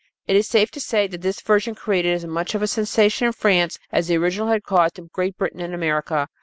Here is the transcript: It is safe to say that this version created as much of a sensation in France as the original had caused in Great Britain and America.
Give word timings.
It 0.25 0.35
is 0.35 0.47
safe 0.47 0.71
to 0.71 0.79
say 0.79 1.05
that 1.05 1.21
this 1.21 1.41
version 1.41 1.75
created 1.75 2.15
as 2.15 2.25
much 2.25 2.55
of 2.55 2.63
a 2.63 2.67
sensation 2.67 3.27
in 3.27 3.33
France 3.33 3.77
as 3.91 4.07
the 4.07 4.17
original 4.17 4.47
had 4.47 4.63
caused 4.63 4.97
in 4.97 5.11
Great 5.13 5.37
Britain 5.37 5.59
and 5.61 5.75
America. 5.75 6.27